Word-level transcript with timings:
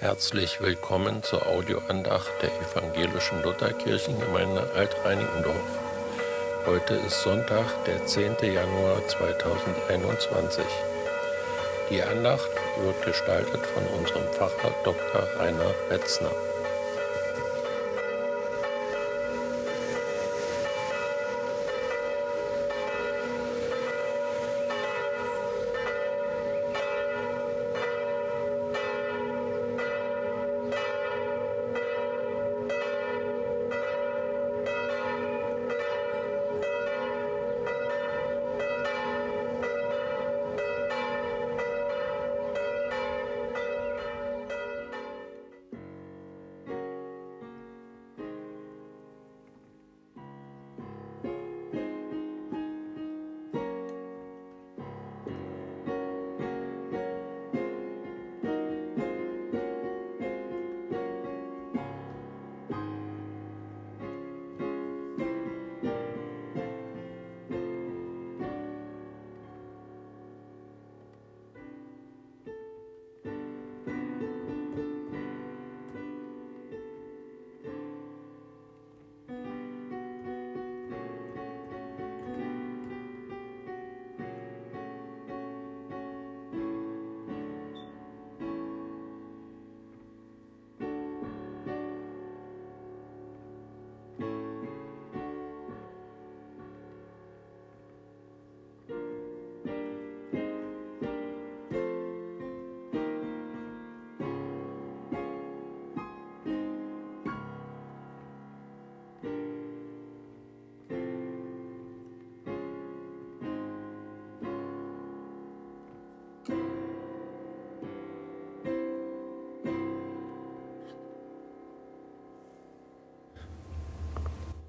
Herzlich 0.00 0.60
willkommen 0.60 1.22
zur 1.22 1.46
Audioandacht 1.46 2.32
der 2.42 2.50
evangelischen 2.60 3.40
Lutherkirchengemeinde 3.44 4.68
Alt-Reinickendorf. 4.74 5.54
Heute 6.66 6.94
ist 6.94 7.22
Sonntag, 7.22 7.64
der 7.86 8.04
10. 8.04 8.34
Januar 8.42 9.06
2021. 9.06 10.64
Die 11.90 12.02
Andacht 12.02 12.50
wird 12.82 13.04
gestaltet 13.04 13.64
von 13.66 13.86
unserem 13.96 14.24
Pfarrer 14.32 14.74
Dr. 14.82 15.28
Rainer 15.38 15.72
Wetzner. 15.88 16.32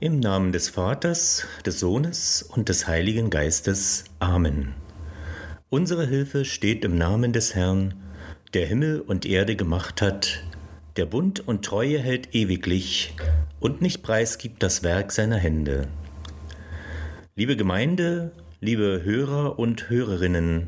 Im 0.02 0.20
Namen 0.20 0.52
des 0.52 0.68
Vaters, 0.68 1.48
des 1.66 1.80
Sohnes 1.80 2.44
und 2.44 2.68
des 2.68 2.86
Heiligen 2.86 3.30
Geistes. 3.30 4.04
Amen. 4.20 4.74
Unsere 5.70 6.06
Hilfe 6.06 6.44
steht 6.44 6.84
im 6.84 6.98
Namen 6.98 7.32
des 7.32 7.56
Herrn, 7.56 7.94
der 8.54 8.68
Himmel 8.68 9.00
und 9.00 9.26
Erde 9.26 9.56
gemacht 9.56 10.02
hat, 10.02 10.44
der 10.98 11.06
Bund 11.06 11.48
und 11.48 11.64
Treue 11.64 11.98
hält 11.98 12.36
ewiglich 12.36 13.16
und 13.62 13.82
nicht 13.82 14.04
preisgibt 14.04 14.62
das 14.64 14.84
Werk 14.84 15.14
seiner 15.14 15.38
Hände. 15.38 15.88
Liebe 17.38 17.56
Gemeinde, 17.56 18.34
liebe 18.60 19.00
Hörer 19.02 19.58
und 19.58 19.90
Hörerinnen, 19.90 20.68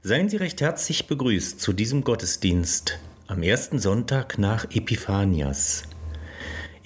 seien 0.00 0.30
Sie 0.30 0.38
recht 0.38 0.62
herzlich 0.62 1.06
begrüßt 1.06 1.60
zu 1.60 1.74
diesem 1.74 2.02
Gottesdienst 2.02 2.98
am 3.26 3.42
ersten 3.42 3.78
Sonntag 3.78 4.38
nach 4.38 4.64
Epiphanias. 4.70 5.82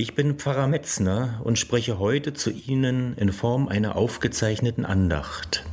Ich 0.00 0.14
bin 0.14 0.38
Pfarrer 0.38 0.68
Metzner 0.68 1.40
und 1.42 1.58
spreche 1.58 1.98
heute 1.98 2.32
zu 2.32 2.50
Ihnen 2.50 3.16
in 3.16 3.32
Form 3.32 3.66
einer 3.66 3.96
aufgezeichneten 3.96 4.84
Andacht. 4.84 5.64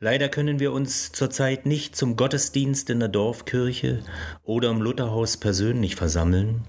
Leider 0.00 0.28
können 0.28 0.60
wir 0.60 0.70
uns 0.70 1.12
zurzeit 1.12 1.64
nicht 1.64 1.96
zum 1.96 2.16
Gottesdienst 2.16 2.90
in 2.90 3.00
der 3.00 3.08
Dorfkirche 3.08 4.00
oder 4.42 4.68
im 4.68 4.82
Lutherhaus 4.82 5.38
persönlich 5.38 5.96
versammeln. 5.96 6.64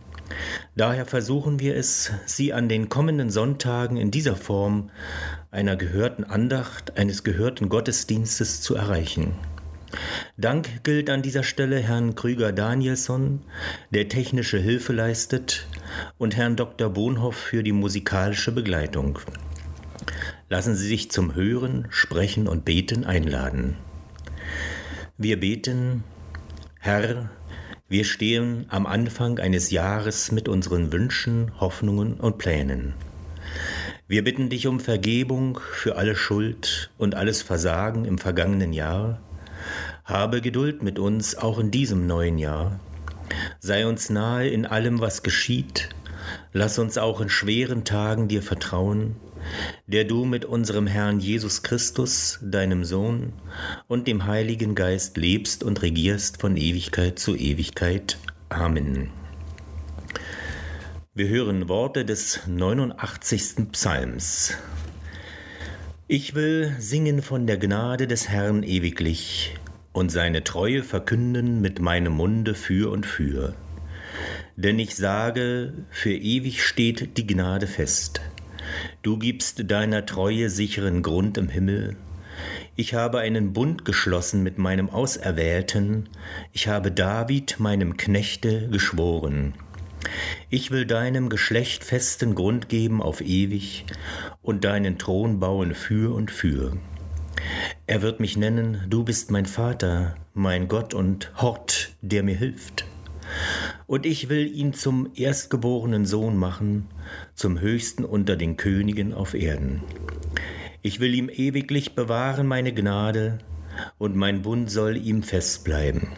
Daher 0.74 1.06
versuchen 1.06 1.60
wir 1.60 1.76
es, 1.76 2.14
Sie 2.26 2.54
an 2.54 2.70
den 2.70 2.88
kommenden 2.88 3.30
Sonntagen 3.30 3.98
in 3.98 4.10
dieser 4.10 4.38
Form 4.38 4.90
einer 5.52 5.76
gehörten 5.76 6.24
Andacht, 6.24 6.98
eines 6.98 7.26
gehörten 7.26 7.68
Gottesdienstes 7.68 8.62
zu 8.62 8.76
erreichen. 8.76 9.34
Dank 10.38 10.84
gilt 10.84 11.10
an 11.10 11.22
dieser 11.22 11.44
Stelle 11.44 11.80
Herrn 11.80 12.16
Krüger 12.16 12.52
Danielsson, 12.52 13.42
der 13.92 14.10
technische 14.10 14.58
Hilfe 14.58 14.94
leistet, 14.94 15.68
und 16.18 16.36
Herrn 16.36 16.56
Dr. 16.56 16.90
Bohnhoff 16.90 17.36
für 17.36 17.64
die 17.64 17.72
musikalische 17.72 18.52
Begleitung. 18.52 19.20
Lassen 20.50 20.76
Sie 20.76 20.88
sich 20.88 21.12
zum 21.12 21.36
Hören, 21.36 21.88
Sprechen 21.90 22.48
und 22.48 22.66
Beten 22.66 23.06
einladen. 23.06 23.78
Wir 25.18 25.40
beten, 25.40 26.04
Herr, 26.80 27.30
wir 27.88 28.04
stehen 28.04 28.66
am 28.70 28.88
Anfang 28.88 29.40
eines 29.40 29.70
Jahres 29.70 30.32
mit 30.32 30.50
unseren 30.50 30.92
Wünschen, 30.92 31.52
Hoffnungen 31.60 32.16
und 32.16 32.40
Plänen. 32.40 32.96
Wir 34.08 34.24
bitten 34.24 34.50
dich 34.50 34.68
um 34.68 34.80
Vergebung 34.80 35.60
für 35.72 35.96
alle 35.96 36.16
Schuld 36.16 36.92
und 36.98 37.16
alles 37.16 37.42
Versagen 37.42 38.06
im 38.06 38.18
vergangenen 38.18 38.74
Jahr 38.74 39.22
habe 40.06 40.42
Geduld 40.42 40.84
mit 40.84 41.00
uns 41.00 41.36
auch 41.36 41.60
in 41.60 41.72
diesem 41.72 42.08
neuen 42.08 42.38
Jahr. 42.38 42.80
Sei 43.60 43.88
uns 43.88 44.10
nahe 44.10 44.48
in 44.48 44.66
allem, 44.66 45.00
was 45.00 45.24
geschieht. 45.24 45.90
Lass 46.52 46.80
uns 46.80 46.98
auch 46.98 47.22
in 47.22 47.30
schweren 47.30 47.84
Tagen 47.84 48.28
dir 48.28 48.42
vertrauen, 48.42 49.16
der 49.88 50.06
du 50.06 50.26
mit 50.26 50.46
unserem 50.46 50.88
Herrn 50.88 51.20
Jesus 51.20 51.64
Christus, 51.64 52.40
deinem 52.42 52.86
Sohn 52.86 53.34
und 53.88 54.08
dem 54.08 54.26
Heiligen 54.26 54.76
Geist 54.76 55.18
lebst 55.18 55.64
und 55.64 55.82
regierst 55.82 56.40
von 56.40 56.58
Ewigkeit 56.58 57.20
zu 57.20 57.36
Ewigkeit. 57.36 58.18
Amen. 58.50 59.10
Wir 61.16 61.28
hören 61.28 61.70
Worte 61.70 62.06
des 62.06 62.42
89. 62.48 63.72
Psalms. 63.72 64.58
Ich 66.16 66.36
will 66.36 66.76
singen 66.78 67.24
von 67.24 67.48
der 67.48 67.58
Gnade 67.58 68.06
des 68.06 68.30
Herrn 68.30 68.62
ewiglich 68.62 69.56
und 69.94 70.12
seine 70.12 70.44
Treue 70.44 70.84
verkünden 70.84 71.60
mit 71.60 71.80
meinem 71.80 72.14
Munde 72.14 72.54
für 72.54 72.92
und 72.92 73.08
für. 73.08 73.56
Denn 74.56 74.78
ich 74.78 74.96
sage, 74.96 75.74
für 75.90 76.14
ewig 76.14 76.64
steht 76.64 77.18
die 77.18 77.26
Gnade 77.26 77.66
fest. 77.66 78.22
Du 79.02 79.18
gibst 79.18 79.72
deiner 79.72 80.06
Treue 80.06 80.52
sicheren 80.52 81.02
Grund 81.02 81.40
im 81.40 81.50
Himmel. 81.50 81.96
Ich 82.76 82.94
habe 82.94 83.18
einen 83.18 83.52
Bund 83.54 83.84
geschlossen 83.84 84.44
mit 84.44 84.60
meinem 84.60 84.92
Auserwählten, 84.92 86.10
ich 86.52 86.68
habe 86.68 86.92
David, 86.92 87.56
meinem 87.58 87.98
Knechte, 87.98 88.70
geschworen. 88.70 89.56
Ich 90.50 90.72
will 90.72 90.86
deinem 90.86 91.30
Geschlecht 91.30 91.84
festen 91.84 92.36
Grund 92.36 92.70
geben 92.70 93.02
auf 93.02 93.22
ewig 93.22 93.86
und 94.42 94.64
deinen 94.64 94.98
Thron 94.98 95.40
bauen 95.40 95.74
für 95.74 96.14
und 96.14 96.32
für. 96.32 96.78
Er 97.88 98.02
wird 98.02 98.20
mich 98.20 98.38
nennen, 98.38 98.84
du 98.88 99.04
bist 99.04 99.32
mein 99.32 99.46
Vater, 99.46 100.16
mein 100.34 100.68
Gott 100.68 100.94
und 100.94 101.32
Hort, 101.42 101.96
der 102.02 102.24
mir 102.24 102.36
hilft. 102.36 102.86
Und 103.88 104.06
ich 104.06 104.30
will 104.30 104.48
ihn 104.54 104.74
zum 104.74 105.10
erstgeborenen 105.16 106.06
Sohn 106.06 106.38
machen, 106.38 106.88
zum 107.36 107.60
höchsten 107.60 108.06
unter 108.06 108.36
den 108.36 108.58
Königen 108.58 109.14
auf 109.14 109.34
Erden. 109.34 109.82
Ich 110.82 111.00
will 111.00 111.14
ihm 111.14 111.30
ewiglich 111.30 111.96
bewahren 111.96 112.48
meine 112.48 112.74
Gnade, 112.74 113.40
und 113.98 114.16
mein 114.16 114.44
Bund 114.44 114.70
soll 114.70 114.98
ihm 114.98 115.24
fest 115.24 115.64
bleiben. 115.64 116.12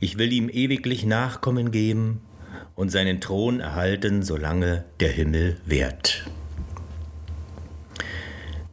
Ich 0.00 0.18
will 0.18 0.32
ihm 0.32 0.48
ewiglich 0.48 1.06
Nachkommen 1.06 1.70
geben 1.70 2.20
und 2.78 2.90
seinen 2.90 3.20
Thron 3.20 3.58
erhalten, 3.58 4.22
solange 4.22 4.84
der 5.00 5.08
Himmel 5.08 5.56
währt. 5.66 6.30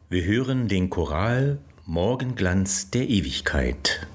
Wir 0.08 0.24
hören 0.24 0.68
den 0.68 0.90
Choral 0.90 1.58
Morgenglanz 1.86 2.90
der 2.92 3.08
Ewigkeit. 3.08 4.06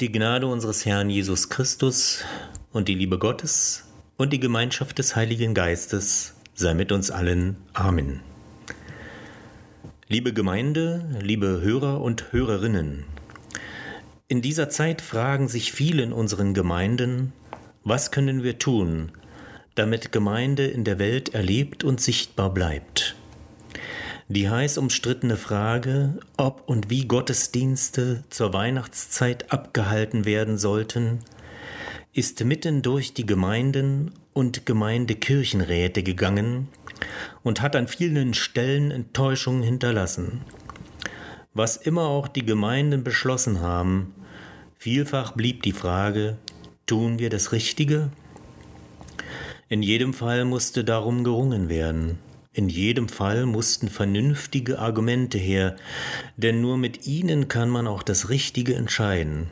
Die 0.00 0.12
Gnade 0.12 0.46
unseres 0.46 0.86
Herrn 0.86 1.10
Jesus 1.10 1.48
Christus 1.48 2.22
und 2.70 2.86
die 2.86 2.94
Liebe 2.94 3.18
Gottes 3.18 3.88
und 4.16 4.32
die 4.32 4.38
Gemeinschaft 4.38 4.96
des 4.96 5.16
Heiligen 5.16 5.54
Geistes 5.54 6.36
sei 6.54 6.74
mit 6.74 6.92
uns 6.92 7.10
allen. 7.10 7.56
Amen. 7.72 8.20
Liebe 10.06 10.32
Gemeinde, 10.32 11.04
liebe 11.20 11.62
Hörer 11.62 12.00
und 12.00 12.32
Hörerinnen, 12.32 13.06
in 14.28 14.40
dieser 14.40 14.68
Zeit 14.68 15.02
fragen 15.02 15.48
sich 15.48 15.72
viele 15.72 16.04
in 16.04 16.12
unseren 16.12 16.54
Gemeinden, 16.54 17.32
was 17.82 18.12
können 18.12 18.44
wir 18.44 18.60
tun, 18.60 19.10
damit 19.74 20.12
Gemeinde 20.12 20.68
in 20.68 20.84
der 20.84 21.00
Welt 21.00 21.34
erlebt 21.34 21.82
und 21.82 22.00
sichtbar 22.00 22.54
bleibt. 22.54 23.16
Die 24.30 24.50
heiß 24.50 24.76
umstrittene 24.76 25.38
Frage, 25.38 26.18
ob 26.36 26.68
und 26.68 26.90
wie 26.90 27.08
Gottesdienste 27.08 28.24
zur 28.28 28.52
Weihnachtszeit 28.52 29.50
abgehalten 29.50 30.26
werden 30.26 30.58
sollten, 30.58 31.20
ist 32.12 32.44
mitten 32.44 32.82
durch 32.82 33.14
die 33.14 33.24
Gemeinden 33.24 34.12
und 34.34 34.66
Gemeindekirchenräte 34.66 36.02
gegangen 36.02 36.68
und 37.42 37.62
hat 37.62 37.74
an 37.74 37.88
vielen 37.88 38.34
Stellen 38.34 38.90
Enttäuschungen 38.90 39.62
hinterlassen. 39.62 40.42
Was 41.54 41.78
immer 41.78 42.02
auch 42.02 42.28
die 42.28 42.44
Gemeinden 42.44 43.04
beschlossen 43.04 43.60
haben, 43.60 44.14
vielfach 44.76 45.32
blieb 45.32 45.62
die 45.62 45.72
Frage, 45.72 46.36
tun 46.84 47.18
wir 47.18 47.30
das 47.30 47.52
Richtige? 47.52 48.10
In 49.70 49.82
jedem 49.82 50.12
Fall 50.12 50.44
musste 50.44 50.84
darum 50.84 51.24
gerungen 51.24 51.70
werden. 51.70 52.18
In 52.58 52.68
jedem 52.68 53.08
Fall 53.08 53.46
mussten 53.46 53.88
vernünftige 53.88 54.80
Argumente 54.80 55.38
her, 55.38 55.76
denn 56.36 56.60
nur 56.60 56.76
mit 56.76 57.06
ihnen 57.06 57.46
kann 57.46 57.70
man 57.70 57.86
auch 57.86 58.02
das 58.02 58.30
Richtige 58.30 58.74
entscheiden. 58.74 59.46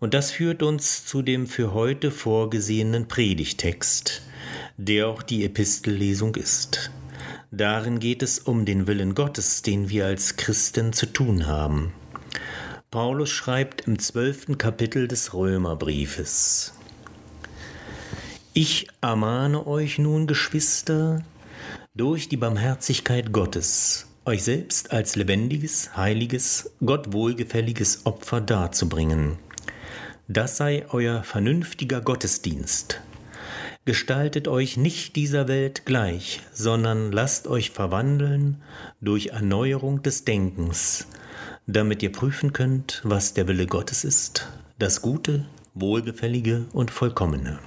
Und 0.00 0.12
das 0.12 0.32
führt 0.32 0.64
uns 0.64 1.06
zu 1.06 1.22
dem 1.22 1.46
für 1.46 1.72
heute 1.72 2.10
vorgesehenen 2.10 3.06
Predigtext, 3.06 4.22
der 4.76 5.06
auch 5.06 5.22
die 5.22 5.44
Epistellesung 5.44 6.34
ist. 6.34 6.90
Darin 7.52 8.00
geht 8.00 8.24
es 8.24 8.40
um 8.40 8.64
den 8.64 8.88
Willen 8.88 9.14
Gottes, 9.14 9.62
den 9.62 9.88
wir 9.88 10.06
als 10.06 10.34
Christen 10.34 10.92
zu 10.92 11.06
tun 11.06 11.46
haben. 11.46 11.92
Paulus 12.90 13.30
schreibt 13.30 13.82
im 13.86 14.00
zwölften 14.00 14.58
Kapitel 14.58 15.06
des 15.06 15.32
Römerbriefes. 15.32 16.72
Ich 18.52 18.88
ermahne 19.00 19.64
euch 19.68 19.98
nun, 19.98 20.26
Geschwister, 20.26 21.22
durch 21.96 22.28
die 22.28 22.36
Barmherzigkeit 22.36 23.32
Gottes 23.32 24.08
euch 24.24 24.42
selbst 24.42 24.90
als 24.90 25.14
lebendiges, 25.14 25.96
heiliges, 25.96 26.72
Gott 26.84 27.12
wohlgefälliges 27.12 28.04
Opfer 28.04 28.40
darzubringen. 28.40 29.36
Das 30.26 30.56
sei 30.56 30.86
euer 30.90 31.22
vernünftiger 31.22 32.00
Gottesdienst. 32.00 33.00
Gestaltet 33.84 34.48
euch 34.48 34.76
nicht 34.76 35.14
dieser 35.14 35.46
Welt 35.46 35.84
gleich, 35.84 36.40
sondern 36.52 37.12
lasst 37.12 37.46
euch 37.46 37.70
verwandeln 37.70 38.62
durch 39.00 39.28
Erneuerung 39.28 40.02
des 40.02 40.24
Denkens, 40.24 41.06
damit 41.68 42.02
ihr 42.02 42.10
prüfen 42.10 42.52
könnt, 42.52 43.02
was 43.04 43.34
der 43.34 43.46
Wille 43.46 43.66
Gottes 43.66 44.02
ist, 44.02 44.48
das 44.80 45.00
Gute, 45.00 45.44
Wohlgefällige 45.74 46.64
und 46.72 46.90
Vollkommene. 46.90 47.60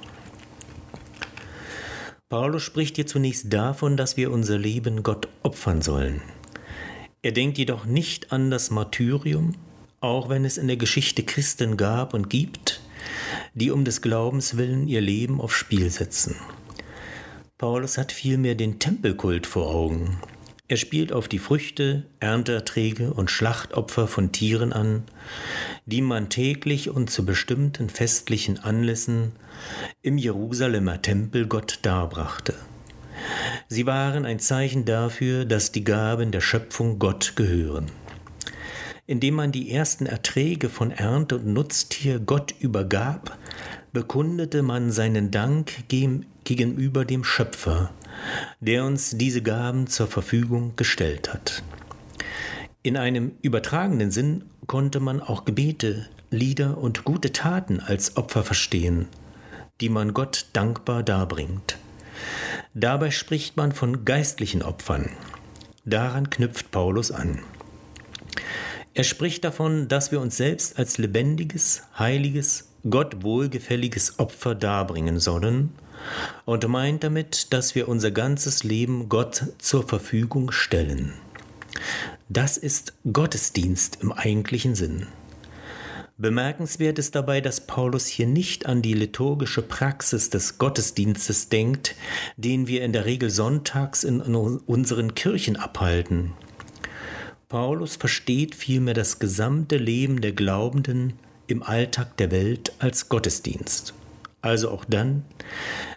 Paulus 2.30 2.64
spricht 2.64 2.98
hier 2.98 3.08
zunächst 3.08 3.54
davon, 3.54 3.96
dass 3.96 4.18
wir 4.18 4.32
unser 4.32 4.58
Leben 4.58 5.02
Gott 5.02 5.30
opfern 5.44 5.82
sollen. 5.82 6.22
Er 7.22 7.32
denkt 7.32 7.58
jedoch 7.58 7.86
nicht 7.86 8.34
an 8.34 8.52
das 8.52 8.70
Martyrium, 8.70 9.56
auch 10.02 10.28
wenn 10.28 10.44
es 10.44 10.58
in 10.58 10.68
der 10.68 10.76
Geschichte 10.76 11.24
Christen 11.24 11.78
gab 11.78 12.14
und 12.14 12.30
gibt, 12.30 12.82
die 13.54 13.72
um 13.72 13.86
des 13.86 14.02
Glaubens 14.02 14.58
willen 14.58 14.90
ihr 14.90 15.00
Leben 15.00 15.40
aufs 15.40 15.56
Spiel 15.56 15.90
setzen. 15.90 16.36
Paulus 17.58 17.98
hat 17.98 18.12
vielmehr 18.12 18.56
den 18.56 18.78
Tempelkult 18.78 19.48
vor 19.48 19.74
Augen. 19.74 20.20
Er 20.68 20.76
spielt 20.76 21.14
auf 21.14 21.30
die 21.30 21.40
Früchte, 21.40 22.08
Ernteerträge 22.20 23.14
und 23.14 23.32
Schlachtopfer 23.32 24.06
von 24.06 24.34
Tieren 24.34 24.74
an, 24.74 25.04
die 25.88 26.02
man 26.02 26.30
täglich 26.30 26.90
und 26.90 27.10
zu 27.10 27.26
bestimmten 27.26 27.90
festlichen 27.90 28.60
Anlässen 28.60 29.32
im 30.02 30.18
Jerusalemer 30.18 31.02
Tempel 31.02 31.48
Gott 31.48 31.80
darbrachte. 31.82 32.54
Sie 33.70 33.86
waren 33.86 34.26
ein 34.26 34.40
Zeichen 34.40 34.84
dafür, 34.84 35.46
dass 35.46 35.72
die 35.72 35.86
Gaben 35.86 36.32
der 36.32 36.42
Schöpfung 36.42 37.00
Gott 37.00 37.34
gehören. 37.36 37.88
Indem 39.06 39.36
man 39.36 39.54
die 39.54 39.72
ersten 39.72 40.06
Erträge 40.06 40.68
von 40.68 40.92
Ernte 40.92 41.38
und 41.38 41.48
Nutztier 41.48 42.20
Gott 42.20 42.54
übergab, 42.60 43.38
bekundete 43.94 44.64
man 44.64 44.92
seinen 44.92 45.32
Dank 45.32 45.72
gegenüber 45.88 47.06
dem 47.06 47.24
Schöpfer, 47.24 47.92
der 48.60 48.84
uns 48.84 49.12
diese 49.12 49.42
Gaben 49.42 49.88
zur 49.88 50.08
Verfügung 50.08 50.74
gestellt 50.76 51.34
hat. 51.34 51.64
In 52.84 52.98
einem 52.98 53.32
übertragenen 53.42 54.12
Sinn 54.12 54.44
konnte 54.68 55.00
man 55.00 55.22
auch 55.22 55.46
Gebete, 55.46 56.08
Lieder 56.30 56.78
und 56.78 57.06
gute 57.06 57.32
Taten 57.32 57.80
als 57.80 58.18
Opfer 58.18 58.44
verstehen, 58.44 59.08
die 59.80 59.90
man 59.90 60.14
Gott 60.14 60.48
dankbar 60.54 61.04
darbringt. 61.04 61.78
Dabei 62.74 63.12
spricht 63.12 63.56
man 63.56 63.72
von 63.72 64.04
geistlichen 64.04 64.62
Opfern. 64.62 65.10
Daran 65.86 66.30
knüpft 66.30 66.70
Paulus 66.72 67.12
an. 67.12 67.40
Er 68.94 69.04
spricht 69.04 69.44
davon, 69.44 69.88
dass 69.88 70.12
wir 70.12 70.20
uns 70.20 70.38
selbst 70.38 70.78
als 70.78 70.98
lebendiges, 70.98 71.84
heiliges, 71.98 72.70
Gott 72.90 73.24
wohlgefälliges 73.24 74.20
Opfer 74.20 74.56
darbringen 74.56 75.20
sollen 75.20 75.72
und 76.46 76.68
meint 76.68 77.04
damit, 77.04 77.54
dass 77.54 77.76
wir 77.76 77.88
unser 77.88 78.12
ganzes 78.12 78.64
Leben 78.64 79.08
Gott 79.08 79.46
zur 79.60 79.88
Verfügung 79.88 80.52
stellen. 80.52 81.14
Das 82.30 82.58
ist 82.58 82.94
Gottesdienst 83.14 84.00
im 84.02 84.12
eigentlichen 84.12 84.76
Sinn. 84.76 85.08
Bemerkenswert 86.18 87.00
ist 87.00 87.16
dabei, 87.16 87.40
dass 87.40 87.66
Paulus 87.66 88.06
hier 88.06 88.28
nicht 88.28 88.66
an 88.66 88.82
die 88.82 88.96
liturgische 88.96 89.62
Praxis 89.62 90.30
des 90.30 90.58
Gottesdienstes 90.58 91.48
denkt, 91.48 91.96
den 92.36 92.68
wir 92.68 92.84
in 92.84 92.92
der 92.92 93.06
Regel 93.06 93.30
sonntags 93.30 94.04
in 94.04 94.20
unseren 94.20 95.16
Kirchen 95.16 95.56
abhalten. 95.56 96.34
Paulus 97.48 97.96
versteht 97.96 98.56
vielmehr 98.56 98.94
das 98.94 99.20
gesamte 99.20 99.78
Leben 99.78 100.20
der 100.20 100.34
Glaubenden 100.34 101.14
im 101.48 101.64
Alltag 101.64 102.18
der 102.18 102.32
Welt 102.32 102.74
als 102.80 103.08
Gottesdienst. 103.08 103.94
Also 104.42 104.70
auch 104.70 104.84
dann, 104.84 105.24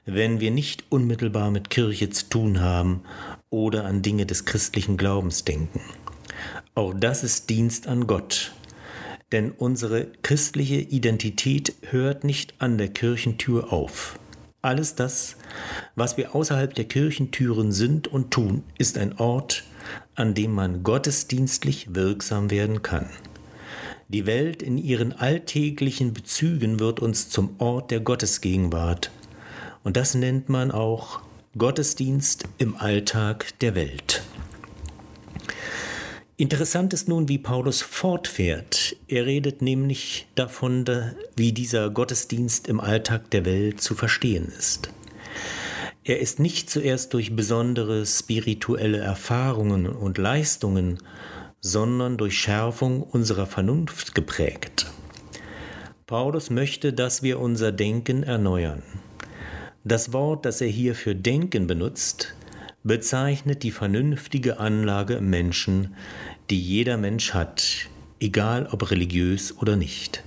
wenn 0.07 0.39
wir 0.39 0.53
nicht 0.53 0.85
unmittelbar 0.91 1.51
mit 1.51 1.71
Kirche 1.71 2.11
zu 2.11 2.29
tun 2.29 2.61
haben 2.61 3.03
oder 3.49 3.85
an 3.85 4.03
Dinge 4.03 4.27
des 4.27 4.45
christlichen 4.45 4.97
Glaubens 4.97 5.45
denken. 5.45 5.81
Auch 6.75 6.95
das 6.95 7.25
ist 7.25 7.51
Dienst 7.51 7.89
an 7.89 8.07
Gott. 8.07 8.53
Denn 9.33 9.53
unsere 9.53 10.07
christliche 10.23 10.77
Identität 10.77 11.75
hört 11.91 12.25
nicht 12.25 12.55
an 12.59 12.79
der 12.79 12.89
Kirchentür 12.89 13.73
auf. 13.73 14.19
Alles 14.63 14.95
das, 14.95 15.37
was 15.95 16.17
wir 16.17 16.35
außerhalb 16.35 16.75
der 16.75 16.85
Kirchentüren 16.85 17.73
sind 17.73 18.09
und 18.09 18.31
tun, 18.31 18.63
ist 18.79 18.99
ein 18.99 19.19
Ort, 19.19 19.65
an 20.15 20.35
dem 20.35 20.53
man 20.53 20.83
gottesdienstlich 20.83 21.95
wirksam 21.95 22.51
werden 22.51 22.83
kann. 22.83 23.09
Die 24.09 24.27
Welt 24.27 24.63
in 24.63 24.77
ihren 24.77 25.13
alltäglichen 25.13 26.13
Bezügen 26.13 26.81
wird 26.81 27.01
uns 27.01 27.31
zum 27.31 27.55
Ort 27.59 27.91
der 27.91 28.01
Gottesgegenwart. 28.01 29.11
Und 29.83 29.97
das 29.97 30.15
nennt 30.15 30.49
man 30.49 30.71
auch 30.73 31.21
Gottesdienst 31.57 32.45
im 32.59 32.77
Alltag 32.77 33.59
der 33.61 33.75
Welt. 33.75 34.23
Interessant 36.41 36.95
ist 36.95 37.07
nun, 37.07 37.29
wie 37.29 37.37
Paulus 37.37 37.83
fortfährt. 37.83 38.97
Er 39.09 39.27
redet 39.27 39.61
nämlich 39.61 40.27
davon, 40.37 40.87
wie 41.37 41.53
dieser 41.53 41.91
Gottesdienst 41.91 42.67
im 42.67 42.81
Alltag 42.81 43.31
der 43.31 43.45
Welt 43.45 43.83
zu 43.83 43.95
verstehen 43.95 44.51
ist. 44.57 44.89
Er 46.03 46.19
ist 46.21 46.39
nicht 46.41 46.71
zuerst 46.71 47.13
durch 47.13 47.37
besondere 47.37 48.07
spirituelle 48.07 49.01
Erfahrungen 49.01 49.87
und 49.87 50.17
Leistungen, 50.17 51.01
sondern 51.61 52.17
durch 52.17 52.39
Schärfung 52.39 53.03
unserer 53.03 53.45
Vernunft 53.45 54.15
geprägt. 54.15 54.87
Paulus 56.07 56.49
möchte, 56.49 56.95
dass 56.95 57.23
wir 57.23 57.39
unser 57.39 57.71
Denken 57.71 58.23
erneuern. 58.23 58.83
Das 59.85 60.15
Wort, 60.15 60.47
das 60.47 60.63
er 60.63 60.69
hier 60.69 60.95
für 60.95 61.15
Denken 61.15 61.67
benutzt, 61.67 62.35
bezeichnet 62.83 63.63
die 63.63 63.71
vernünftige 63.71 64.59
Anlage 64.59 65.15
im 65.15 65.31
Menschen, 65.31 65.95
die 66.49 66.61
jeder 66.61 66.97
Mensch 66.97 67.35
hat, 67.35 67.89
egal 68.21 68.69
ob 68.71 68.91
religiös 68.91 69.57
oder 69.59 69.77
nicht. 69.77 70.25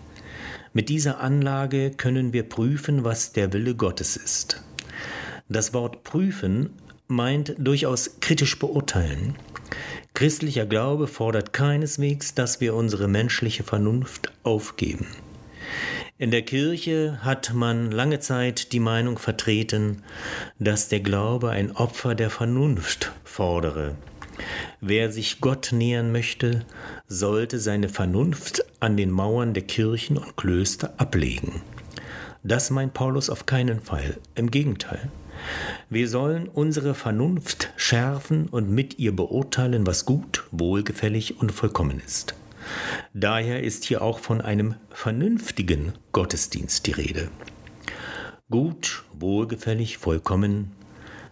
Mit 0.73 0.89
dieser 0.89 1.19
Anlage 1.19 1.91
können 1.91 2.33
wir 2.33 2.43
prüfen, 2.43 3.03
was 3.03 3.31
der 3.31 3.53
Wille 3.53 3.75
Gottes 3.75 4.17
ist. 4.17 4.63
Das 5.49 5.73
Wort 5.73 6.03
prüfen 6.03 6.71
meint 7.07 7.55
durchaus 7.57 8.19
kritisch 8.21 8.57
beurteilen. 8.57 9.35
Christlicher 10.13 10.65
Glaube 10.65 11.07
fordert 11.07 11.53
keineswegs, 11.53 12.33
dass 12.33 12.61
wir 12.61 12.75
unsere 12.75 13.07
menschliche 13.07 13.63
Vernunft 13.63 14.31
aufgeben. 14.43 15.07
In 16.23 16.31
der 16.31 16.43
Kirche 16.43 17.19
hat 17.21 17.53
man 17.53 17.91
lange 17.91 18.21
Zeit 18.21 18.71
die 18.71 18.79
Meinung 18.79 19.19
vertreten, 19.19 20.03
dass 20.57 20.87
der 20.87 21.01
Glaube 21.01 21.49
ein 21.49 21.75
Opfer 21.75 22.15
der 22.15 22.29
Vernunft 22.29 23.11
fordere. 23.25 23.95
Wer 24.79 25.11
sich 25.11 25.41
Gott 25.41 25.73
nähern 25.73 26.13
möchte, 26.13 26.65
sollte 27.09 27.59
seine 27.59 27.89
Vernunft 27.89 28.63
an 28.79 28.95
den 28.95 29.11
Mauern 29.11 29.53
der 29.53 29.63
Kirchen 29.63 30.17
und 30.17 30.37
Klöster 30.37 30.93
ablegen. 30.95 31.61
Das 32.41 32.69
meint 32.69 32.93
Paulus 32.93 33.29
auf 33.29 33.45
keinen 33.45 33.81
Fall, 33.81 34.15
im 34.35 34.49
Gegenteil. 34.49 35.11
Wir 35.89 36.07
sollen 36.07 36.47
unsere 36.47 36.93
Vernunft 36.93 37.73
schärfen 37.75 38.47
und 38.47 38.69
mit 38.69 38.97
ihr 38.97 39.13
beurteilen, 39.13 39.85
was 39.85 40.05
gut, 40.05 40.45
wohlgefällig 40.51 41.41
und 41.41 41.51
vollkommen 41.51 42.01
ist. 42.05 42.33
Daher 43.13 43.63
ist 43.63 43.83
hier 43.85 44.01
auch 44.01 44.19
von 44.19 44.41
einem 44.41 44.75
vernünftigen 44.89 45.93
Gottesdienst 46.11 46.87
die 46.87 46.91
Rede. 46.91 47.29
Gut, 48.49 49.03
wohlgefällig, 49.13 49.97
vollkommen, 49.97 50.71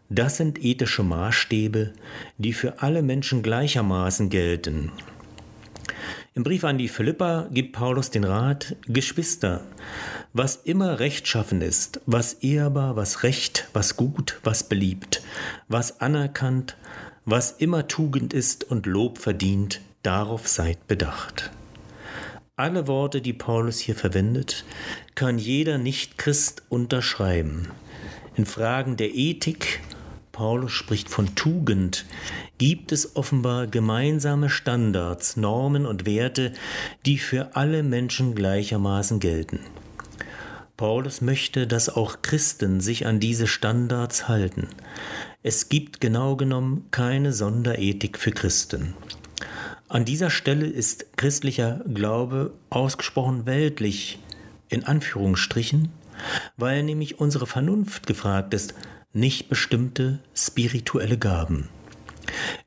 das 0.10 0.36
sind 0.36 0.64
ethische 0.64 1.04
Maßstäbe, 1.04 1.94
die 2.38 2.52
für 2.52 2.82
alle 2.82 3.02
Menschen 3.02 3.44
gleichermaßen 3.44 4.30
gelten. 4.30 4.92
Im 6.34 6.44
Brief 6.44 6.64
an 6.64 6.78
die 6.78 6.88
Philippa 6.88 7.48
gibt 7.52 7.74
Paulus 7.74 8.10
den 8.10 8.24
Rat, 8.26 8.76
Geschwister, 8.88 9.62
was 10.34 10.58
immer 10.58 11.00
rechtschaffen 11.00 11.62
ist, 11.62 12.02
was 12.06 12.34
ehrbar, 12.36 12.96
was 12.96 13.24
recht, 13.24 13.68
was 13.74 13.96
gut, 13.96 14.40
was 14.44 14.68
beliebt, 14.68 15.24
was 15.68 16.02
anerkannt, 16.02 16.76
was 17.26 17.52
immer 17.52 17.88
Tugend 17.88 18.34
ist 18.34 18.64
und 18.64 18.86
Lob 18.86 19.18
verdient, 19.18 19.82
darauf 20.04 20.48
seid 20.48 20.88
bedacht. 20.88 21.52
Alle 22.56 22.88
Worte, 22.88 23.22
die 23.22 23.34
Paulus 23.34 23.80
hier 23.80 23.96
verwendet, 23.96 24.66
kann 25.16 25.38
jeder 25.38 25.78
Nichtchrist 25.78 26.64
unterschreiben. 26.70 27.70
In 28.36 28.46
Fragen 28.46 28.98
der 28.98 29.14
Ethik, 29.16 29.82
Paulus 30.32 30.72
spricht 30.72 31.10
von 31.10 31.36
Tugend, 31.36 32.06
gibt 32.58 32.92
es 32.92 33.16
offenbar 33.16 33.68
gemeinsame 33.68 34.50
Standards, 34.50 35.38
Normen 35.38 35.86
und 35.86 36.06
Werte, 36.06 36.54
die 37.06 37.18
für 37.18 37.56
alle 37.56 37.84
Menschen 37.84 38.36
gleichermaßen 38.36 39.20
gelten. 39.20 39.60
Paulus 40.78 41.22
möchte, 41.22 41.68
dass 41.68 41.90
auch 41.90 42.22
Christen 42.22 42.82
sich 42.82 43.06
an 43.06 43.20
diese 43.20 43.48
Standards 43.48 44.28
halten. 44.28 44.68
Es 45.44 45.70
gibt 45.70 46.02
genau 46.02 46.36
genommen 46.36 46.88
keine 46.92 47.34
Sonderethik 47.34 48.18
für 48.18 48.32
Christen. 48.32 48.94
An 49.92 50.06
dieser 50.06 50.30
Stelle 50.30 50.68
ist 50.68 51.18
christlicher 51.18 51.82
Glaube 51.94 52.54
ausgesprochen 52.70 53.46
weltlich, 53.46 54.20
in 54.70 54.86
Anführungsstrichen, 54.86 55.92
weil 56.56 56.84
nämlich 56.84 57.20
unsere 57.20 57.46
Vernunft 57.46 58.08
gefragt 58.08 58.54
ist, 58.54 58.74
nicht 59.12 59.50
bestimmte 59.50 60.20
spirituelle 60.34 61.18
Gaben. 61.18 61.68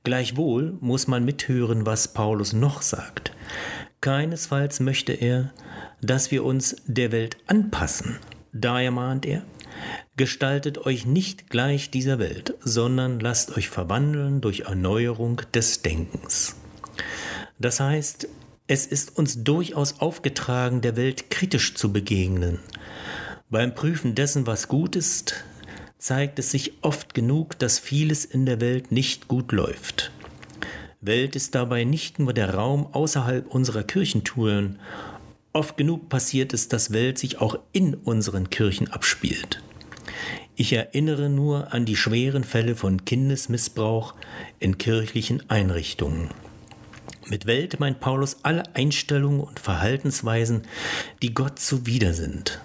Gleichwohl 0.03 0.77
muss 0.83 1.07
man 1.07 1.25
mithören, 1.25 1.87
was 1.87 2.13
Paulus 2.13 2.53
noch 2.53 2.83
sagt. 2.83 3.33
Keinesfalls 4.03 4.81
möchte 4.81 5.15
er, 5.15 5.51
dass 6.03 6.31
wir 6.31 6.45
uns 6.45 6.77
der 6.87 7.11
Welt 7.11 7.39
anpassen. 7.47 8.19
Daher 8.53 8.91
mahnt 8.91 9.25
er, 9.25 9.45
gestaltet 10.19 10.77
euch 10.77 11.07
nicht 11.07 11.49
gleich 11.49 11.91
dieser 11.91 12.19
Welt, 12.19 12.53
sondern 12.61 13.19
lasst 13.19 13.57
euch 13.57 13.71
verwandeln 13.71 14.43
durch 14.43 14.67
Erneuerung 14.67 15.41
des 15.55 15.81
Denkens. 15.81 16.57
Das 17.59 17.81
heißt, 17.81 18.29
es 18.67 18.87
ist 18.87 19.17
uns 19.19 19.45
durchaus 19.45 20.01
aufgetragen, 20.01 20.81
der 20.81 20.97
Welt 20.97 21.31
kritisch 21.31 21.75
zu 21.75 21.93
begegnen. 21.93 22.61
Beim 23.51 23.75
Prüfen 23.75 24.15
dessen, 24.15 24.47
was 24.47 24.69
gut 24.69 24.97
ist, 24.97 25.45
zeigt 25.99 26.39
es 26.39 26.51
sich 26.51 26.73
oft 26.83 27.15
genug, 27.15 27.59
dass 27.59 27.79
vieles 27.79 28.25
in 28.25 28.47
der 28.47 28.61
Welt 28.61 28.91
nicht 28.91 29.29
gut 29.29 29.53
läuft. 29.53 30.13
Welt 31.01 31.37
ist 31.37 31.55
dabei 31.55 31.85
nicht 31.85 32.19
nur 32.19 32.33
der 32.33 32.55
Raum 32.55 32.89
außerhalb 32.93 33.47
unserer 33.47 33.83
Kirchentouren. 33.83 34.79
Oft 35.53 35.77
genug 35.77 36.09
passiert 36.09 36.55
es, 36.55 36.69
dass 36.69 36.93
Welt 36.93 37.19
sich 37.19 37.41
auch 37.41 37.59
in 37.73 37.95
unseren 37.95 38.49
Kirchen 38.51 38.91
abspielt. 38.91 39.63
Ich 40.57 40.73
erinnere 40.73 41.29
nur 41.29 41.73
an 41.73 41.85
die 41.85 41.97
schweren 41.97 42.45
Fälle 42.45 42.77
von 42.77 43.05
Kindesmissbrauch 43.05 44.15
in 44.61 44.79
kirchlichen 44.79 45.49
Einrichtungen. 45.51 46.31
Mit 47.29 47.47
Welt 47.47 47.81
meint 47.81 48.01
Paulus 48.01 48.39
alle 48.43 48.63
Einstellungen 48.75 49.41
und 49.41 49.59
Verhaltensweisen, 49.59 50.63
die 51.23 51.33
Gott 51.33 51.59
zuwider 51.59 52.13
sind. 52.13 52.61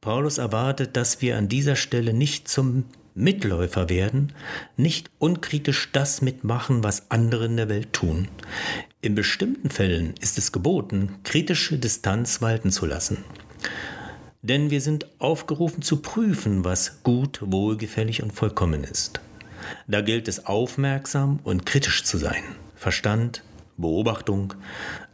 Paulus 0.00 0.38
erwartet, 0.38 0.96
dass 0.96 1.22
wir 1.22 1.38
an 1.38 1.48
dieser 1.48 1.76
Stelle 1.76 2.12
nicht 2.12 2.48
zum 2.48 2.84
Mitläufer 3.14 3.88
werden, 3.88 4.32
nicht 4.76 5.10
unkritisch 5.18 5.90
das 5.92 6.20
mitmachen, 6.20 6.82
was 6.82 7.10
andere 7.10 7.46
in 7.46 7.56
der 7.56 7.68
Welt 7.68 7.92
tun. 7.92 8.28
In 9.00 9.14
bestimmten 9.14 9.70
Fällen 9.70 10.14
ist 10.20 10.36
es 10.36 10.50
geboten, 10.50 11.16
kritische 11.22 11.78
Distanz 11.78 12.42
walten 12.42 12.72
zu 12.72 12.86
lassen. 12.86 13.18
Denn 14.42 14.70
wir 14.70 14.80
sind 14.80 15.06
aufgerufen 15.20 15.82
zu 15.82 16.02
prüfen, 16.02 16.64
was 16.64 17.02
gut, 17.02 17.38
wohlgefällig 17.40 18.22
und 18.22 18.32
vollkommen 18.32 18.84
ist. 18.84 19.20
Da 19.86 20.00
gilt 20.00 20.28
es 20.28 20.46
aufmerksam 20.46 21.38
und 21.44 21.64
kritisch 21.64 22.04
zu 22.04 22.18
sein. 22.18 22.42
Verstand, 22.74 23.42
Beobachtung, 23.76 24.54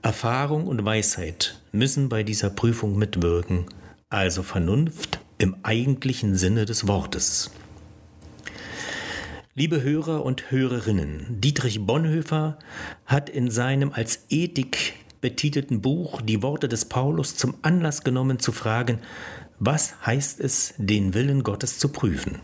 Erfahrung 0.02 0.67
und 0.67 0.85
Weisheit 0.85 1.61
müssen 1.73 2.09
bei 2.09 2.23
dieser 2.23 2.50
Prüfung 2.50 2.99
mitwirken 2.99 3.67
also 4.11 4.43
Vernunft 4.43 5.21
im 5.38 5.57
eigentlichen 5.62 6.35
Sinne 6.35 6.64
des 6.67 6.88
Wortes. 6.88 7.52
Liebe 9.55 9.83
Hörer 9.83 10.25
und 10.25 10.50
Hörerinnen, 10.50 11.40
Dietrich 11.40 11.87
Bonhoeffer 11.87 12.59
hat 13.07 13.31
in 13.31 13.50
seinem 13.50 13.93
als 13.93 14.26
Ethik 14.29 14.95
betitelten 15.21 15.81
Buch 15.81 16.23
die 16.23 16.43
Worte 16.43 16.69
des 16.69 16.87
Paulus 16.87 17.37
zum 17.37 17.55
Anlass 17.62 18.02
genommen 18.02 18.40
zu 18.40 18.52
fragen, 18.52 18.99
was 19.61 19.95
heißt 20.05 20.40
es, 20.40 20.75
den 20.79 21.14
Willen 21.14 21.45
Gottes 21.45 21.79
zu 21.79 21.90
prüfen? 21.90 22.40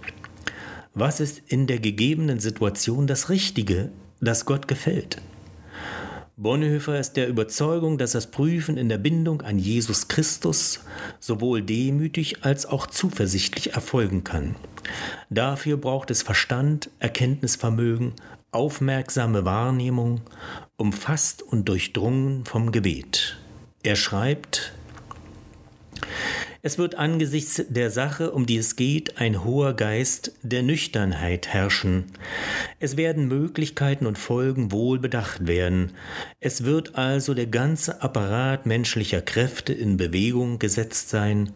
Was 0.94 1.18
ist 1.20 1.42
in 1.48 1.66
der 1.66 1.80
gegebenen 1.80 2.38
Situation 2.38 3.06
das 3.06 3.28
Richtige, 3.28 3.90
das 4.20 4.44
Gott 4.44 4.68
gefällt? 4.68 5.20
Bonhoeffer 6.38 7.00
ist 7.00 7.14
der 7.14 7.28
Überzeugung, 7.28 7.96
dass 7.96 8.12
das 8.12 8.30
Prüfen 8.30 8.76
in 8.76 8.90
der 8.90 8.98
Bindung 8.98 9.40
an 9.40 9.58
Jesus 9.58 10.06
Christus 10.06 10.80
sowohl 11.18 11.62
demütig 11.62 12.44
als 12.44 12.66
auch 12.66 12.86
zuversichtlich 12.86 13.72
erfolgen 13.72 14.22
kann. 14.22 14.54
Dafür 15.30 15.78
braucht 15.78 16.10
es 16.10 16.20
Verstand, 16.20 16.90
Erkenntnisvermögen, 16.98 18.12
aufmerksame 18.50 19.46
Wahrnehmung, 19.46 20.20
umfasst 20.76 21.40
und 21.40 21.70
durchdrungen 21.70 22.44
vom 22.44 22.70
Gebet. 22.70 23.38
Er 23.82 23.96
schreibt, 23.96 24.74
es 26.66 26.78
wird 26.78 26.96
angesichts 26.96 27.62
der 27.68 27.92
Sache, 27.92 28.32
um 28.32 28.44
die 28.44 28.56
es 28.56 28.74
geht, 28.74 29.18
ein 29.20 29.44
hoher 29.44 29.74
Geist 29.74 30.32
der 30.42 30.64
Nüchternheit 30.64 31.46
herrschen. 31.46 32.06
Es 32.80 32.96
werden 32.96 33.28
Möglichkeiten 33.28 34.04
und 34.04 34.18
Folgen 34.18 34.72
wohl 34.72 34.98
bedacht 34.98 35.46
werden. 35.46 35.92
Es 36.40 36.64
wird 36.64 36.96
also 36.96 37.34
der 37.34 37.46
ganze 37.46 38.02
Apparat 38.02 38.66
menschlicher 38.66 39.22
Kräfte 39.22 39.72
in 39.72 39.96
Bewegung 39.96 40.58
gesetzt 40.58 41.08
sein, 41.08 41.52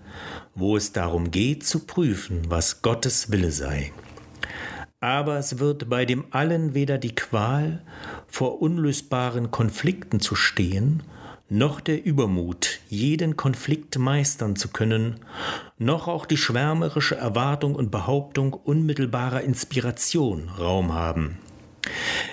wo 0.55 0.77
es 0.77 0.93
darum 0.93 1.33
geht 1.33 1.67
zu 1.67 1.87
prüfen, 1.87 2.43
was 2.49 2.81
Gottes 2.81 3.33
Wille 3.33 3.51
sei. 3.51 3.91
Aber 5.01 5.39
es 5.39 5.59
wird 5.59 5.91
bei 5.91 6.05
dem 6.05 6.27
allen 6.31 6.73
weder 6.75 6.99
die 6.99 7.17
Qual, 7.17 7.83
vor 8.29 8.63
unlösbaren 8.63 9.51
Konflikten 9.51 10.21
zu 10.21 10.37
stehen, 10.37 11.03
noch 11.51 11.81
der 11.81 12.05
Übermut, 12.05 12.79
jeden 12.89 13.37
Konflikt 13.37 13.99
meistern 13.99 14.57
zu 14.57 14.69
können, 14.69 15.17
noch 15.79 16.07
auch 16.07 16.25
die 16.25 16.37
schwärmerische 16.37 17.17
Erwartung 17.17 17.75
und 17.75 17.91
Behauptung 17.91 18.55
unmittelbarer 18.55 19.43
Inspiration 19.43 20.49
Raum 20.49 20.95
haben. 20.95 21.39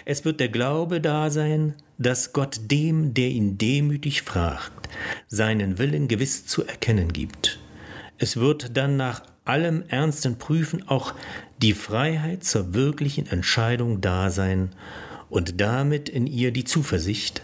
Es 0.05 0.23
wird 0.23 0.39
der 0.39 0.49
Glaube 0.49 1.01
da 1.01 1.31
sein, 1.31 1.73
dass 1.97 2.31
Gott 2.31 2.59
dem, 2.69 3.15
der 3.15 3.29
ihn 3.29 3.57
demütig 3.57 4.21
fragt, 4.21 4.87
seinen 5.27 5.79
Willen 5.79 6.07
gewiss 6.07 6.45
zu 6.45 6.65
erkennen 6.65 7.11
gibt. 7.11 7.59
Es 8.19 8.37
wird 8.37 8.77
dann 8.77 8.97
nach 8.97 9.23
allem 9.45 9.83
ernsten 9.87 10.37
Prüfen 10.37 10.87
auch 10.87 11.13
die 11.61 11.73
Freiheit 11.73 12.43
zur 12.43 12.75
wirklichen 12.75 13.27
Entscheidung 13.27 13.99
da 14.01 14.29
sein 14.29 14.69
und 15.29 15.59
damit 15.59 16.09
in 16.09 16.27
ihr 16.27 16.51
die 16.51 16.63
Zuversicht, 16.63 17.41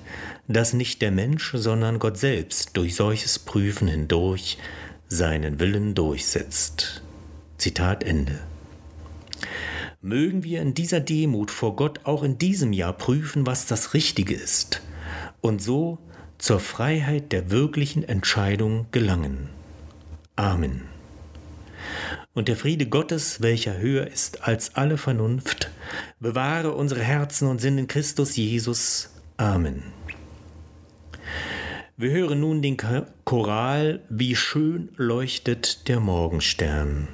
dass 0.47 0.73
nicht 0.73 1.01
der 1.01 1.11
Mensch, 1.11 1.53
sondern 1.55 1.99
Gott 1.99 2.17
selbst 2.17 2.75
durch 2.75 2.95
solches 2.95 3.39
Prüfen 3.39 3.87
hindurch 3.87 4.57
seinen 5.07 5.59
Willen 5.59 5.95
durchsetzt. 5.95 7.01
Zitat 7.57 8.03
Ende. 8.03 8.39
Mögen 10.01 10.43
wir 10.43 10.61
in 10.61 10.73
dieser 10.73 10.99
Demut 10.99 11.49
vor 11.49 11.75
Gott 11.75 12.01
auch 12.03 12.23
in 12.23 12.37
diesem 12.37 12.73
Jahr 12.73 12.93
prüfen, 12.93 13.45
was 13.45 13.67
das 13.67 13.93
Richtige 13.93 14.33
ist, 14.33 14.81
und 15.39 15.61
so 15.61 15.97
zur 16.37 16.59
Freiheit 16.59 17.31
der 17.31 17.51
wirklichen 17.51 18.03
Entscheidung 18.03 18.87
gelangen. 18.91 19.49
Amen. 20.35 20.81
Und 22.33 22.47
der 22.47 22.57
Friede 22.57 22.87
Gottes, 22.87 23.41
welcher 23.41 23.77
höher 23.77 24.07
ist 24.07 24.43
als 24.45 24.75
alle 24.75 24.97
Vernunft, 24.97 25.69
bewahre 26.19 26.73
unsere 26.73 27.01
Herzen 27.01 27.47
und 27.47 27.61
Sinn 27.61 27.77
in 27.77 27.87
Christus 27.87 28.35
Jesus. 28.35 29.11
Amen. 29.37 29.83
Wir 32.03 32.11
hören 32.11 32.41
nun 32.41 32.61
den 32.61 32.75
Choral 33.23 34.01
Wie 34.09 34.35
schön 34.35 34.89
leuchtet 34.97 35.87
der 35.87 36.01
Morgenstern. 36.01 37.07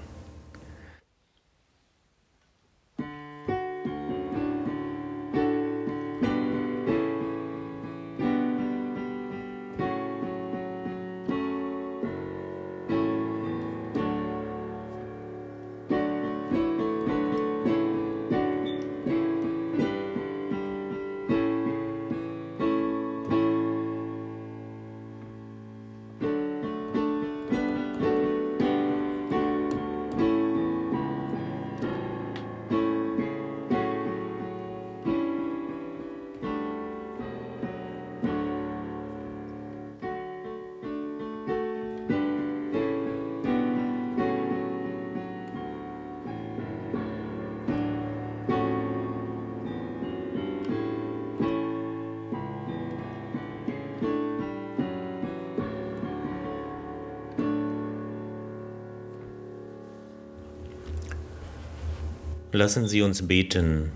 Lassen 62.60 62.89
Sie 62.89 63.02
uns 63.02 63.26
beten. 63.26 63.89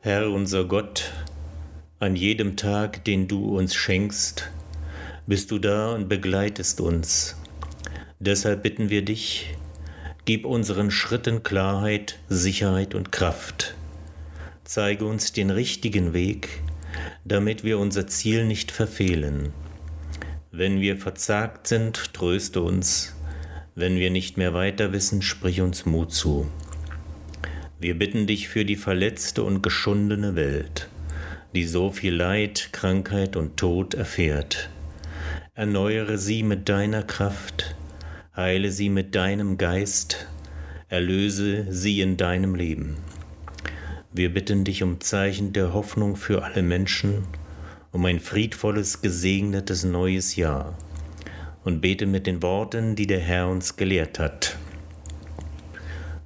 Herr 0.00 0.30
unser 0.30 0.66
Gott, 0.66 1.10
an 1.98 2.14
jedem 2.14 2.54
Tag, 2.54 3.02
den 3.06 3.28
du 3.28 3.56
uns 3.56 3.74
schenkst, 3.74 4.50
bist 5.26 5.50
du 5.50 5.58
da 5.58 5.94
und 5.94 6.06
begleitest 6.06 6.82
uns. 6.82 7.34
Deshalb 8.18 8.62
bitten 8.62 8.90
wir 8.90 9.00
dich, 9.00 9.54
gib 10.26 10.44
unseren 10.44 10.90
Schritten 10.90 11.44
Klarheit, 11.44 12.18
Sicherheit 12.28 12.94
und 12.94 13.10
Kraft. 13.10 13.74
Zeige 14.64 15.06
uns 15.06 15.32
den 15.32 15.48
richtigen 15.48 16.12
Weg, 16.12 16.60
damit 17.24 17.64
wir 17.64 17.78
unser 17.78 18.06
Ziel 18.06 18.44
nicht 18.44 18.70
verfehlen. 18.70 19.54
Wenn 20.50 20.82
wir 20.82 20.98
verzagt 20.98 21.68
sind, 21.68 22.12
tröste 22.12 22.60
uns. 22.60 23.16
Wenn 23.74 23.96
wir 23.96 24.10
nicht 24.10 24.36
mehr 24.36 24.52
weiter 24.52 24.92
wissen, 24.92 25.22
sprich 25.22 25.62
uns 25.62 25.86
Mut 25.86 26.12
zu. 26.12 26.46
Wir 27.78 27.98
bitten 27.98 28.26
dich 28.26 28.48
für 28.48 28.64
die 28.64 28.76
verletzte 28.76 29.42
und 29.42 29.62
geschundene 29.62 30.34
Welt, 30.34 30.88
die 31.54 31.64
so 31.64 31.90
viel 31.90 32.14
Leid, 32.14 32.70
Krankheit 32.72 33.36
und 33.36 33.58
Tod 33.58 33.92
erfährt. 33.92 34.70
Erneuere 35.54 36.16
sie 36.16 36.42
mit 36.42 36.70
deiner 36.70 37.02
Kraft, 37.02 37.76
heile 38.34 38.70
sie 38.70 38.88
mit 38.88 39.14
deinem 39.14 39.58
Geist, 39.58 40.26
erlöse 40.88 41.66
sie 41.70 42.00
in 42.00 42.16
deinem 42.16 42.54
Leben. 42.54 42.96
Wir 44.10 44.32
bitten 44.32 44.64
dich 44.64 44.82
um 44.82 45.02
Zeichen 45.02 45.52
der 45.52 45.74
Hoffnung 45.74 46.16
für 46.16 46.44
alle 46.44 46.62
Menschen, 46.62 47.24
um 47.92 48.06
ein 48.06 48.20
friedvolles, 48.20 49.02
gesegnetes 49.02 49.84
neues 49.84 50.36
Jahr 50.36 50.78
und 51.62 51.82
bete 51.82 52.06
mit 52.06 52.26
den 52.26 52.42
Worten, 52.42 52.96
die 52.96 53.06
der 53.06 53.20
Herr 53.20 53.48
uns 53.48 53.76
gelehrt 53.76 54.18
hat. 54.18 54.56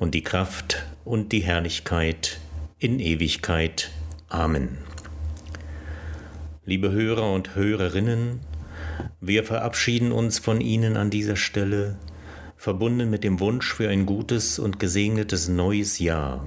und 0.00 0.14
die 0.14 0.22
Kraft 0.24 0.86
und 1.04 1.30
die 1.30 1.40
Herrlichkeit 1.40 2.40
in 2.78 2.98
Ewigkeit. 2.98 3.90
Amen. 4.28 4.78
Liebe 6.64 6.90
Hörer 6.90 7.30
und 7.30 7.54
Hörerinnen, 7.54 8.40
wir 9.20 9.44
verabschieden 9.44 10.10
uns 10.10 10.38
von 10.38 10.62
Ihnen 10.62 10.96
an 10.96 11.10
dieser 11.10 11.36
Stelle, 11.36 11.96
verbunden 12.56 13.10
mit 13.10 13.24
dem 13.24 13.40
Wunsch 13.40 13.74
für 13.74 13.90
ein 13.90 14.06
gutes 14.06 14.58
und 14.58 14.80
gesegnetes 14.80 15.48
neues 15.48 15.98
Jahr. 15.98 16.46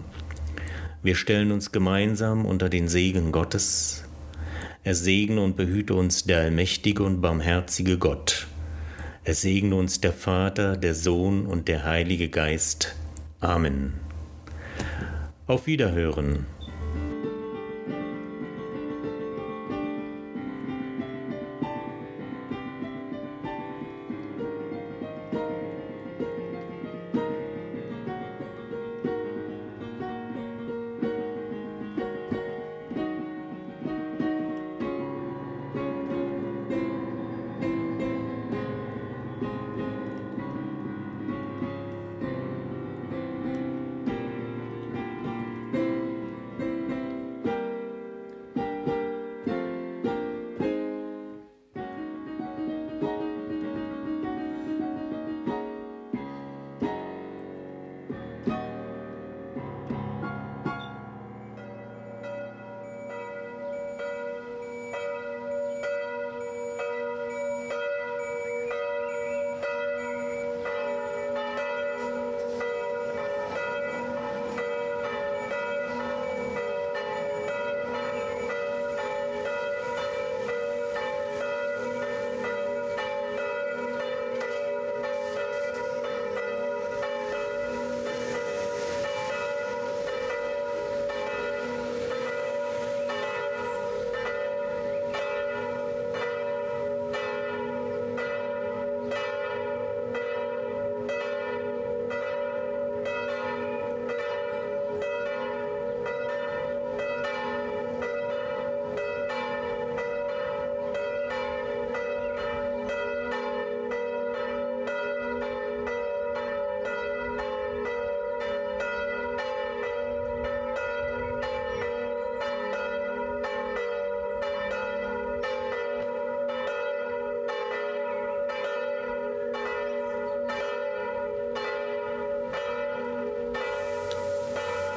Wir 1.03 1.15
stellen 1.15 1.51
uns 1.51 1.71
gemeinsam 1.71 2.45
unter 2.45 2.69
den 2.69 2.87
Segen 2.87 3.31
Gottes. 3.31 4.03
Er 4.83 4.95
segne 4.95 5.41
und 5.41 5.57
behüte 5.57 5.93
uns 5.93 6.23
der 6.23 6.39
allmächtige 6.39 7.03
und 7.03 7.21
barmherzige 7.21 7.99
Gott. 7.99 8.47
Er 9.23 9.35
segne 9.35 9.75
uns 9.75 10.01
der 10.01 10.13
Vater, 10.13 10.75
der 10.75 10.95
Sohn 10.95 11.45
und 11.45 11.67
der 11.67 11.85
Heilige 11.85 12.29
Geist. 12.29 12.95
Amen. 13.43 13.99
Auf 15.47 15.67
Wiederhören. 15.67 16.45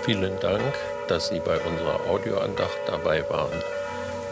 Vielen 0.07 0.39
Dank, 0.39 0.63
dass 1.09 1.31
Sie 1.31 1.41
bei 1.41 1.59
unserer 1.59 2.09
Audioandacht 2.09 2.79
dabei 2.87 3.29
waren. 3.29 3.61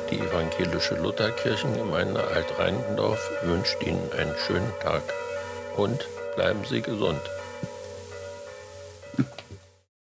Die 0.09 0.21
evangelische 0.21 0.95
Lutherkirchengemeinde 0.95 2.23
Alt-Reinickendorf 2.29 3.29
wünscht 3.43 3.83
Ihnen 3.83 4.09
einen 4.17 4.37
schönen 4.47 4.73
Tag 4.81 5.03
und 5.77 6.07
bleiben 6.37 6.61
Sie 6.65 6.81
gesund. 6.81 7.19